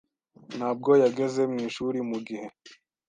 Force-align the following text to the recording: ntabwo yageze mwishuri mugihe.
ntabwo 0.57 0.89
yageze 1.03 1.41
mwishuri 1.51 1.97
mugihe. 2.09 2.47